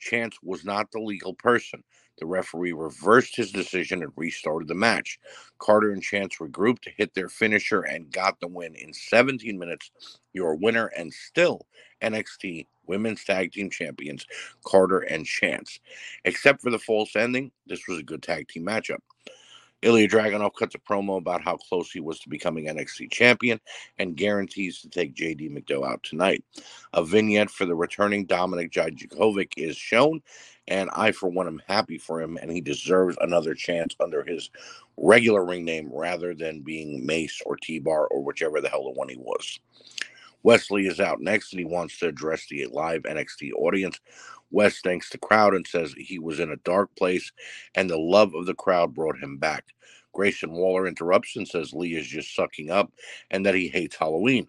[0.00, 1.84] Chance was not the legal person.
[2.20, 5.18] The referee reversed his decision and restarted the match.
[5.58, 9.90] Carter and Chance regrouped to hit their finisher and got the win in 17 minutes.
[10.34, 11.66] Your winner and still
[12.02, 14.26] NXT Women's Tag Team Champions,
[14.66, 15.80] Carter and Chance.
[16.24, 19.00] Except for the false ending, this was a good tag team matchup.
[19.82, 23.58] Ilya Dragunov cuts a promo about how close he was to becoming NXT champion
[23.98, 26.44] and guarantees to take JD McDonagh out tonight.
[26.92, 30.20] A vignette for the returning Dominik Dijakovic is shown,
[30.68, 34.50] and I, for one, am happy for him, and he deserves another chance under his
[34.98, 38.90] regular ring name rather than being Mace or T Bar or whichever the hell the
[38.90, 39.58] one he was.
[40.42, 44.00] Wes Lee is out next, and he wants to address the live NXT audience.
[44.50, 47.32] Wes thanks the crowd and says he was in a dark place
[47.74, 49.66] and the love of the crowd brought him back.
[50.12, 52.92] Grayson Waller interrupts and says Lee is just sucking up
[53.30, 54.48] and that he hates Halloween.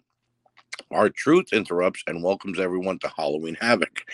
[0.90, 4.04] R-Truth interrupts and welcomes everyone to Halloween Havoc.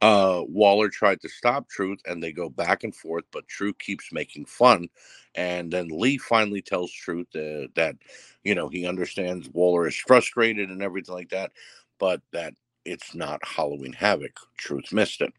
[0.00, 4.12] Uh, Waller tried to stop Truth and they go back and forth, but Truth keeps
[4.12, 4.88] making fun.
[5.34, 7.96] And then Lee finally tells Truth uh, that,
[8.44, 11.52] you know, he understands Waller is frustrated and everything like that,
[11.98, 12.54] but that
[12.90, 14.38] it's not Halloween Havoc.
[14.56, 15.32] Truth missed it.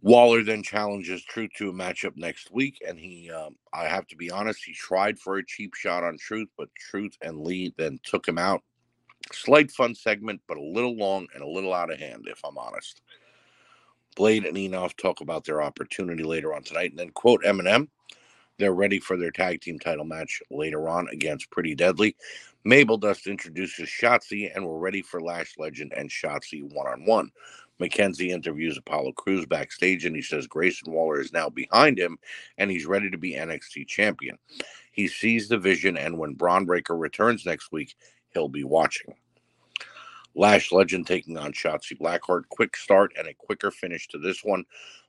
[0.00, 4.16] Waller then challenges Truth to a matchup next week, and he, um, I have to
[4.16, 7.98] be honest, he tried for a cheap shot on Truth, but Truth and Lee then
[8.04, 8.62] took him out.
[9.32, 12.56] Slight fun segment, but a little long and a little out of hand, if I'm
[12.56, 13.02] honest.
[14.14, 17.88] Blade and Enofe talk about their opportunity later on tonight, and then quote Eminem.
[18.58, 22.16] They're ready for their tag team title match later on against Pretty Deadly.
[22.68, 27.30] Mabel Dust introduces Shotzi, and we're ready for Lash Legend and Shotzi one on one.
[27.78, 32.18] Mackenzie interviews Apollo Crews backstage, and he says Grayson Waller is now behind him,
[32.58, 34.36] and he's ready to be NXT champion.
[34.92, 37.96] He sees the vision, and when Bron Breakker returns next week,
[38.34, 39.14] he'll be watching.
[40.34, 42.50] Lash Legend taking on Shotzi Blackheart.
[42.50, 44.66] Quick start and a quicker finish to this one.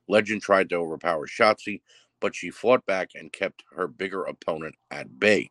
[0.08, 1.82] Legend tried to overpower Shotzi,
[2.20, 5.50] but she fought back and kept her bigger opponent at bay.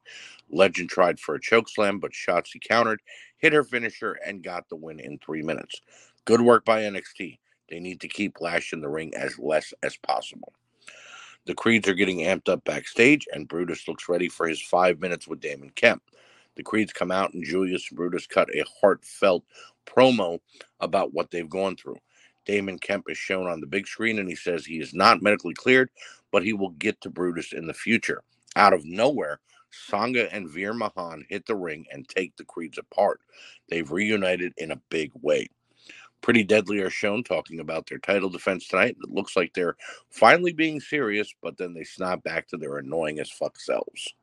[0.49, 3.01] Legend tried for a chokeslam, but Shotzi countered,
[3.37, 5.81] hit her finisher, and got the win in three minutes.
[6.25, 7.39] Good work by NXT.
[7.69, 10.53] They need to keep Lash in the ring as less as possible.
[11.45, 15.27] The Creeds are getting amped up backstage, and Brutus looks ready for his five minutes
[15.27, 16.03] with Damon Kemp.
[16.55, 19.43] The Creeds come out, and Julius and Brutus cut a heartfelt
[19.85, 20.39] promo
[20.79, 21.97] about what they've gone through.
[22.45, 25.53] Damon Kemp is shown on the big screen, and he says he is not medically
[25.53, 25.89] cleared,
[26.31, 28.21] but he will get to Brutus in the future.
[28.55, 29.39] Out of nowhere,
[29.71, 33.21] Sanga and Veer Mahaan hit the ring and take the Creeds apart.
[33.69, 35.47] They've reunited in a big way.
[36.21, 38.97] Pretty Deadly are shown talking about their title defense tonight.
[39.01, 39.77] It looks like they're
[40.09, 44.13] finally being serious, but then they snap back to their annoying as fuck selves.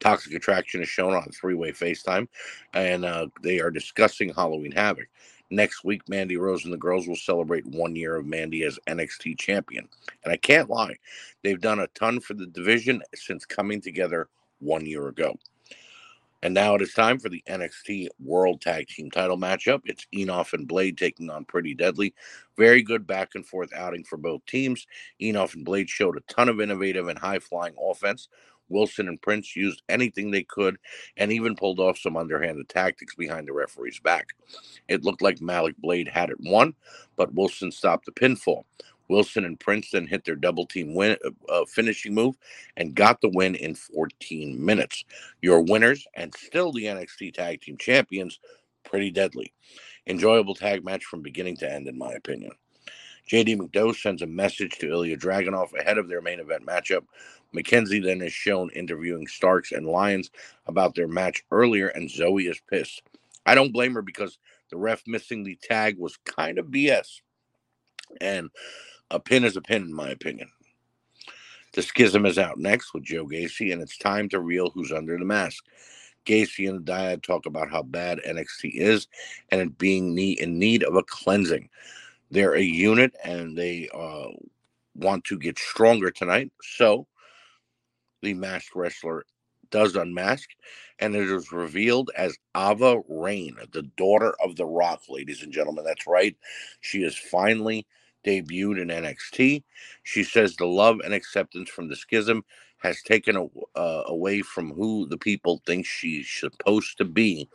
[0.00, 2.26] Toxic Attraction is shown on three way FaceTime,
[2.74, 5.06] and uh, they are discussing Halloween Havoc.
[5.52, 9.38] Next week, Mandy Rose and the girls will celebrate one year of Mandy as NXT
[9.38, 9.86] champion.
[10.24, 10.96] And I can't lie,
[11.42, 15.38] they've done a ton for the division since coming together one year ago.
[16.42, 19.82] And now it is time for the NXT World Tag Team title matchup.
[19.84, 22.14] It's Enofe and Blade taking on Pretty Deadly.
[22.56, 24.86] Very good back and forth outing for both teams.
[25.20, 28.28] Enofe and Blade showed a ton of innovative and high flying offense.
[28.72, 30.78] Wilson and Prince used anything they could
[31.16, 34.34] and even pulled off some underhanded tactics behind the referee's back.
[34.88, 36.74] It looked like Malik Blade had it won,
[37.16, 38.64] but Wilson stopped the pinfall.
[39.08, 42.36] Wilson and Prince then hit their double team win uh, uh finishing move
[42.76, 45.04] and got the win in 14 minutes.
[45.42, 48.40] Your winners and still the NXT Tag Team Champions,
[48.84, 49.52] pretty deadly.
[50.06, 52.52] Enjoyable tag match from beginning to end, in my opinion.
[53.30, 57.04] JD McDonagh sends a message to Ilya Dragunov ahead of their main event matchup.
[57.52, 60.30] Mackenzie then is shown interviewing Starks and Lyons
[60.66, 63.02] about their match earlier, and Zoe is pissed.
[63.44, 64.38] I don't blame her because
[64.70, 67.20] the ref missing the tag was kind of BS.
[68.20, 68.50] And
[69.10, 70.48] a pin is a pin, in my opinion.
[71.74, 75.18] The schism is out next with Joe Gacy, and it's time to reveal who's under
[75.18, 75.64] the mask.
[76.26, 79.08] Gacy and the Dyad talk about how bad NXT is
[79.50, 81.68] and it being in need of a cleansing.
[82.30, 84.28] They're a unit and they uh,
[84.94, 86.52] want to get stronger tonight.
[86.62, 87.06] So
[88.22, 89.24] the masked wrestler
[89.70, 90.48] does unmask,
[91.00, 95.84] and it is revealed as Ava Raine, the daughter of The Rock, ladies and gentlemen.
[95.84, 96.36] That's right.
[96.80, 97.86] She is finally
[98.26, 99.62] debuted in NXT.
[100.04, 102.44] She says the love and acceptance from the schism
[102.78, 107.48] has taken uh, away from who the people think she's supposed to be,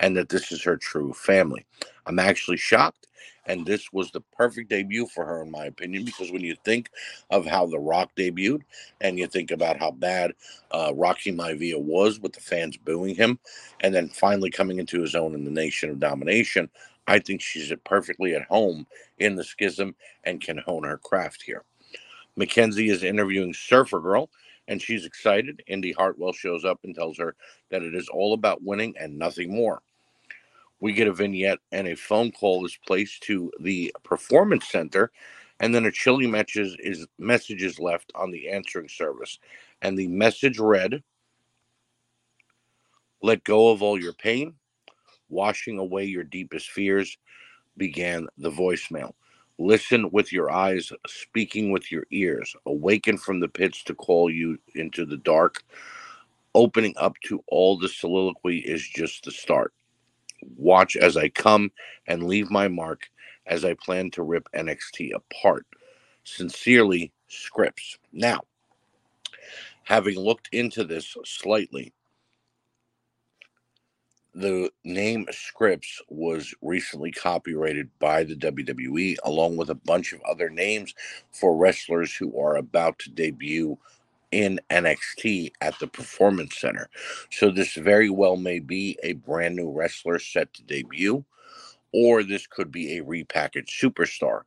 [0.00, 1.66] and that this is her true family.
[2.06, 3.06] I'm actually shocked
[3.46, 6.90] and this was the perfect debut for her, in my opinion, because when you think
[7.30, 8.62] of how The Rock debuted,
[9.00, 10.32] and you think about how bad
[10.70, 13.38] uh, Rocky Maivia was with the fans booing him,
[13.80, 16.68] and then finally coming into his own in the Nation of Domination,
[17.06, 18.86] I think she's perfectly at home
[19.18, 21.64] in the schism and can hone her craft here.
[22.38, 24.30] McKenzie is interviewing Surfer Girl,
[24.68, 25.62] and she's excited.
[25.66, 27.34] Indy Hartwell shows up and tells her
[27.70, 29.82] that it is all about winning and nothing more
[30.80, 35.10] we get a vignette and a phone call is placed to the performance center
[35.60, 39.38] and then a chilly message is messages left on the answering service.
[39.82, 41.02] And the message read
[43.22, 44.54] let go of all your pain
[45.28, 47.18] washing away your deepest fears
[47.76, 49.12] began the voicemail.
[49.58, 52.56] Listen with your eyes speaking with your ears.
[52.66, 55.62] Awaken from the pits to call you into the dark.
[56.54, 59.72] Opening up to all the soliloquy is just the start
[60.56, 61.70] Watch as I come
[62.06, 63.10] and leave my mark
[63.46, 65.66] as I plan to rip NXT apart.
[66.24, 67.98] Sincerely, Scrypts.
[68.12, 68.40] Now,
[69.84, 71.92] having looked into this slightly,
[74.34, 80.48] the name Scrypts was recently copyrighted by the WWE, along with a bunch of other
[80.48, 80.94] names
[81.32, 83.76] for wrestlers who are about to debut
[84.32, 86.90] in NXT at the Performance Center.
[87.30, 91.24] So this very well may be a brand new wrestler set to debut,
[91.92, 94.42] or this could be a repackaged superstar.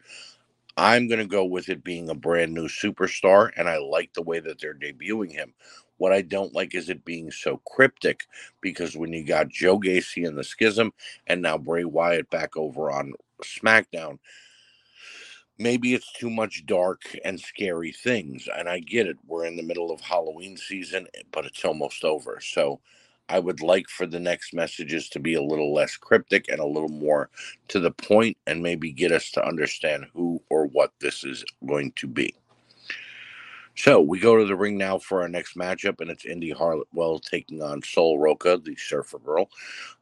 [0.78, 4.24] I'm going to go with it being a brand new superstar, and I like the
[4.24, 5.54] way that they're debuting him.
[5.98, 8.26] What I don't like is it being so cryptic
[8.62, 10.94] because when you got Joe Gacy in the schism
[11.28, 14.20] and now Bray Wyatt back over on SmackDown,
[15.60, 18.48] maybe it's too much dark and scary things.
[18.58, 19.18] And I get it.
[19.28, 22.40] We're in the middle of Halloween season, eh, but it's almost over.
[22.42, 22.82] So
[23.30, 26.66] I would like for the next messages to be a little less cryptic and a
[26.68, 27.30] little more
[27.70, 31.94] to the point and maybe get us to understand who or what this is going
[31.98, 32.36] to be.
[33.76, 37.20] So we go to the ring now for our next matchup, and it's Indy Hartwell
[37.20, 39.50] taking on Sol Ruca, the Surfer Girl.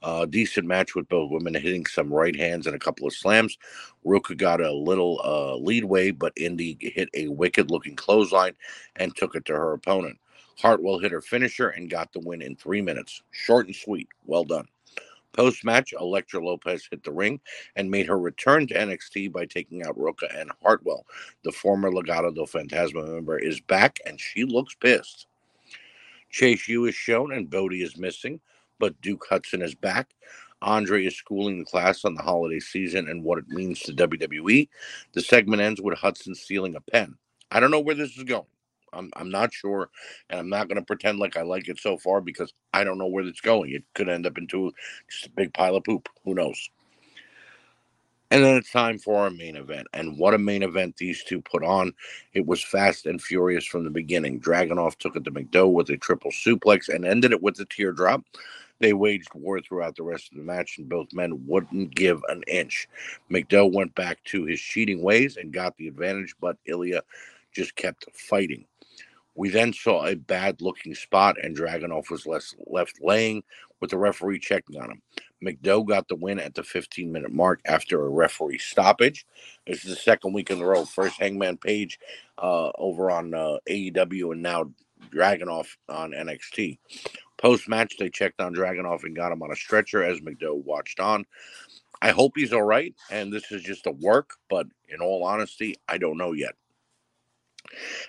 [0.04, 3.58] Uh, decent match with both women hitting some right hands and a couple of slams.
[4.06, 8.56] Ruca got a little uh, leadway, but Indy hit a wicked looking clothesline
[8.98, 10.18] and took it to her opponent.
[10.60, 13.24] Hartwell hit her finisher and got the win in three minutes.
[13.32, 14.10] Short and sweet.
[14.26, 14.68] Well done.
[15.34, 17.40] Post match, Elektra Lopez hit the ring
[17.76, 21.06] and made her return to NXT by taking out Ruca and Hartwell.
[21.44, 25.28] The former Legado del Fantasma member is back and she looks pissed.
[26.30, 28.40] Chase U is shown and Bodhi is missing,
[28.80, 30.16] but Duke Hudson is back.
[30.62, 34.70] Andre is schooling the class on the holiday season and what it means to WWE.
[35.14, 37.16] The segment ends with Hudson stealing a pen.
[37.50, 38.46] I don't know where this is going.
[38.94, 39.90] I'm I'm not sure,
[40.30, 42.98] and I'm not going to pretend like I like it so far because I don't
[42.98, 43.72] know where it's going.
[43.72, 44.72] It could end up into
[45.10, 46.10] just a big pile of poop.
[46.26, 46.70] Who knows?
[48.32, 49.88] And then it's time for our main event.
[49.94, 51.94] And what a main event these two put on.
[52.34, 54.40] It was fast and furious from the beginning.
[54.40, 58.24] Dragunov took it to McDonagh with a triple suplex and ended it with a teardrop.
[58.80, 62.42] They waged war throughout the rest of the match, and both men wouldn't give an
[62.48, 62.88] inch.
[63.30, 67.02] McDonagh went back to his cheating ways and got the advantage, but Ilja
[67.54, 68.66] just kept fighting.
[69.36, 73.44] We then saw a bad looking spot, and Dragunov was less, left laying
[73.80, 75.02] with the referee checking on him.
[75.44, 79.26] McDonagh got the win at the 15 minute mark after a referee stoppage.
[79.66, 80.86] This is the second week in a row.
[80.86, 82.00] First, Hangman Page
[82.38, 84.72] uh, over on uh, AEW, and now
[85.12, 86.78] Dragunov on NXT.
[87.38, 91.00] Post match, they checked on Dragunov and got him on a stretcher as McDonagh watched
[91.00, 91.26] on.
[92.04, 95.76] I hope he's all right, and this is just a work, but in all honesty,
[95.88, 96.56] I don't know yet.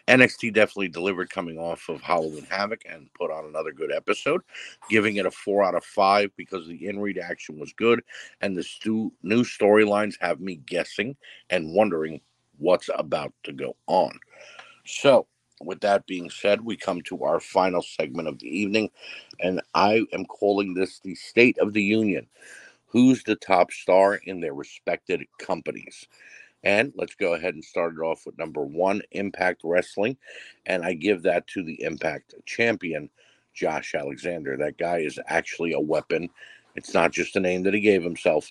[0.08, 4.42] NXT definitely delivered coming off of Halloween Havoc and put on another good episode,
[4.88, 8.02] giving it a four out of five because the in read action was good
[8.40, 11.16] and the stu- new storylines have me guessing
[11.50, 12.20] and wondering
[12.58, 14.18] what's about to go on.
[14.84, 15.26] So,
[15.60, 18.90] with that being said, we come to our final segment of the evening,
[19.40, 22.26] and I am calling this the State of the Union.
[22.86, 26.06] Who's the top star in their respected companies?
[26.64, 30.16] And let's go ahead and start it off with number one, Impact Wrestling.
[30.66, 33.10] And I give that to the Impact champion,
[33.54, 34.56] Josh Alexander.
[34.56, 36.30] That guy is actually a weapon.
[36.76, 38.50] It's not just a name that he gave himself.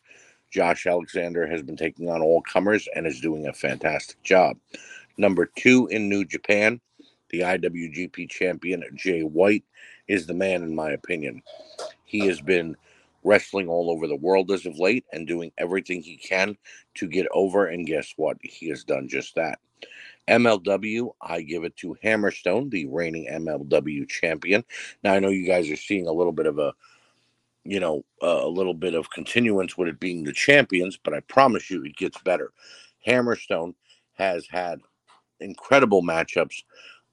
[0.52, 4.58] Josh Alexander has been taking on all comers and is doing a fantastic job.
[5.18, 6.82] Number two in New Japan,
[7.30, 9.64] the IWGP champion Jay White
[10.08, 11.42] is the man, in my opinion.
[12.04, 12.76] He has been
[13.24, 16.58] wrestling all over the world as of late and doing everything he can
[16.96, 17.68] to get over.
[17.68, 18.38] And guess what?
[18.42, 19.60] He has done just that.
[20.28, 24.64] MLW, I give it to Hammerstone, the reigning MLW champion.
[25.04, 26.74] Now, I know you guys are seeing a little bit of a,
[27.64, 31.70] you know, a little bit of continuance with it being the champions, but I promise
[31.70, 32.52] you it gets better.
[33.06, 33.74] Hammerstone
[34.14, 34.80] has had
[35.40, 36.64] incredible matchups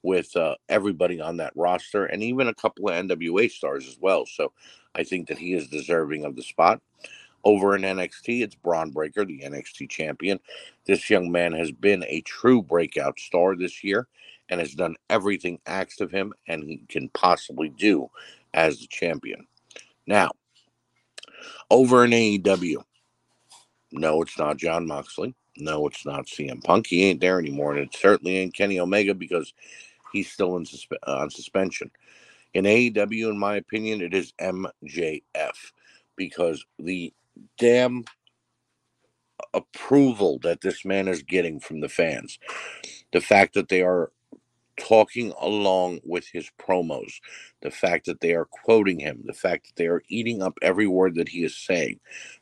[0.03, 4.25] with uh, everybody on that roster and even a couple of NWA stars as well.
[4.25, 4.51] So
[4.95, 6.81] I think that he is deserving of the spot.
[7.43, 10.39] Over in NXT, it's Bron Breakker, the NXT champion.
[10.85, 14.07] This young man has been a true breakout star this year
[14.49, 18.09] and has done everything asked of him and he can possibly do
[18.53, 19.47] as the champion.
[20.05, 20.31] Now,
[21.69, 22.83] over in AEW,
[23.91, 25.33] no, it's not Jon Moxley.
[25.57, 26.87] No, it's not CM Punk.
[26.87, 27.75] He ain't there anymore.
[27.75, 29.53] And it certainly ain't Kenny Omega because
[30.11, 31.91] he's still in suspe- uh, on suspension.
[32.53, 35.71] In AEW, in my opinion, it is MJF
[36.15, 37.13] because the
[37.57, 38.03] damn
[39.53, 42.39] approval that this man is getting from the fans,
[43.13, 44.11] the fact that they are
[44.77, 47.11] talking along with his promos,
[47.61, 50.87] the fact that they are quoting him, the fact that they are eating up every
[50.87, 51.99] word that he is saying,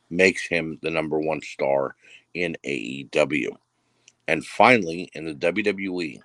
[0.09, 1.95] makes him the number one star
[2.33, 3.49] in AEW.
[4.27, 6.19] And finally, in the WWE,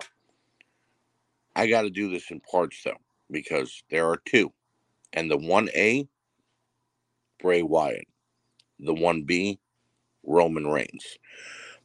[1.55, 2.97] I got to do this in parts though,
[3.31, 4.51] because there are two.
[5.13, 6.07] And the 1A,
[7.39, 8.07] Bray Wyatt.
[8.79, 9.59] The 1B,
[10.23, 11.17] Roman Reigns.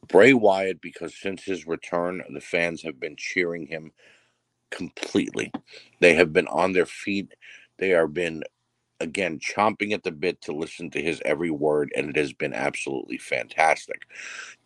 [0.08, 3.92] Bray Wyatt, because since his return, the fans have been cheering him
[4.70, 5.52] completely.
[6.00, 7.34] They have been on their feet.
[7.78, 8.44] They have been,
[9.00, 12.52] again, chomping at the bit to listen to his every word, and it has been
[12.54, 14.06] absolutely fantastic.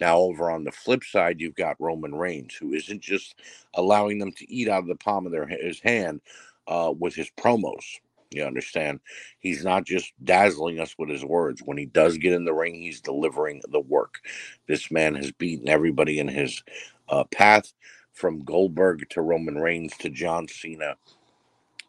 [0.01, 3.37] Now, over on the flip side, you've got Roman Reigns, who isn't just
[3.75, 6.21] allowing them to eat out of the palm of their his hand
[6.67, 7.85] uh, with his promos.
[8.31, 9.01] You understand?
[9.41, 11.61] He's not just dazzling us with his words.
[11.63, 14.21] When he does get in the ring, he's delivering the work.
[14.67, 16.63] This man has beaten everybody in his
[17.09, 17.73] uh, path,
[18.13, 20.97] from Goldberg to Roman Reigns to John Cena.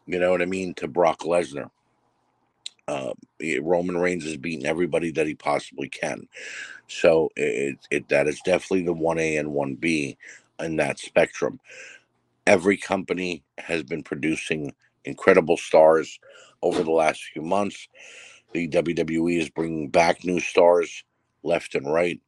[0.06, 0.74] You know what I mean?
[0.74, 1.70] To Brock Lesnar.
[2.86, 3.12] Uh,
[3.62, 6.28] Roman Reigns has beaten everybody that he possibly can.
[6.86, 10.18] So it, it that is definitely the one A and one B
[10.60, 11.60] in that spectrum.
[12.46, 14.74] Every company has been producing
[15.04, 16.18] incredible stars
[16.62, 17.88] over the last few months.
[18.52, 21.04] The WWE is bringing back new stars
[21.42, 22.20] left and right.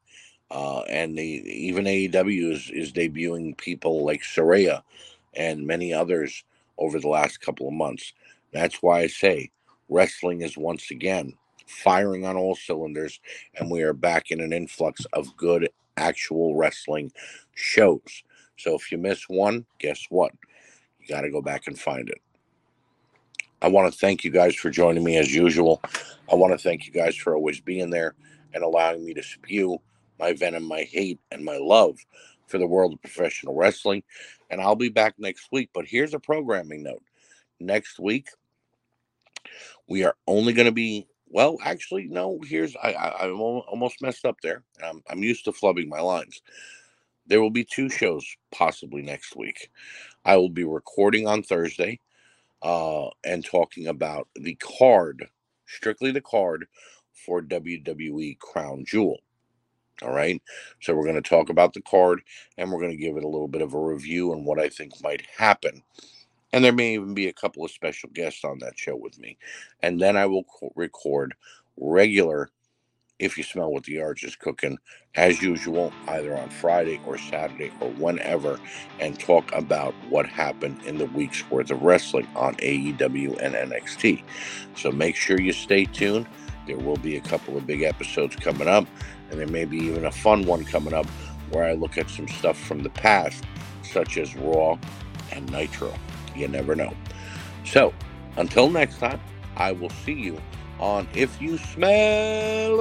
[0.50, 4.82] Uh, and the, even AEW is, is debuting people like Saraya
[5.34, 6.44] and many others
[6.78, 8.12] over the last couple of months.
[8.52, 9.50] That's why I say
[9.89, 11.32] wrestling is once again
[11.66, 13.20] firing on all cylinders,
[13.57, 17.11] and we are back in an influx of good actual wrestling
[17.55, 18.22] shows.
[18.57, 20.32] So if you miss one, guess what?
[21.01, 22.20] You got to go back and find it.
[23.62, 25.80] I want to thank you guys for joining me as usual.
[26.30, 28.14] I want to thank you guys for always being there
[28.55, 29.80] and allowing me to spew
[30.18, 31.99] my venom, my hate, and my love
[32.47, 34.03] for the world of professional wrestling.
[34.51, 35.70] And I'll be back next week.
[35.74, 37.03] But here's a programming note
[37.59, 38.28] next week,
[39.88, 42.40] we are only going to be well, actually, no.
[42.47, 44.62] Here's I, I, I almost messed up there.
[44.82, 46.40] I'm, I'm used to flubbing my lines.
[47.26, 49.70] There will be two shows possibly next week.
[50.24, 52.01] I will be recording on Thursday
[52.62, 55.28] uh, and talking about the card,
[55.66, 56.66] strictly the card
[57.12, 59.18] for WWE Crown Jewel.
[60.03, 60.40] All right.
[60.80, 62.20] So we're going to talk about the card
[62.59, 64.68] and we're going to give it a little bit of a review and what I
[64.68, 65.82] think might happen.
[66.57, 69.36] And there may even be a couple of special guests on that show with me.
[69.82, 71.34] And then I will record
[71.76, 72.48] regular
[73.18, 74.78] if you smell what the arch is cooking,
[75.16, 78.59] as usual, either on Friday or Saturday or whenever,
[79.00, 84.22] and talk about what happened in the week's worth of wrestling on AEW and NXT.
[84.76, 86.26] So make sure you stay tuned.
[86.66, 88.86] There will be a couple of big episodes coming up,
[89.30, 91.07] and there may be even a fun one coming up
[91.50, 93.44] where I look at some stuff from the past,
[93.82, 94.78] such as Raw
[95.32, 95.92] and Nitro.
[96.37, 96.95] You never know.
[97.64, 97.93] So,
[98.37, 99.20] until next time,
[99.57, 100.41] I will see you
[100.78, 102.76] on If You Smell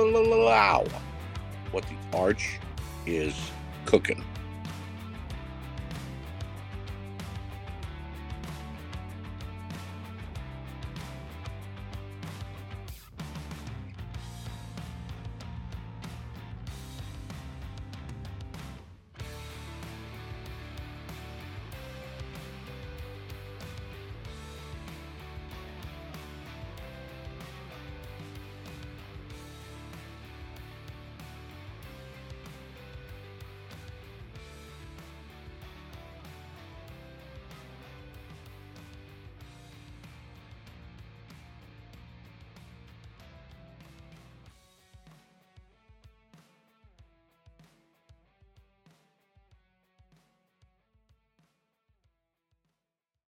[1.71, 2.59] what the arch
[3.05, 3.33] is
[3.85, 4.23] cooking.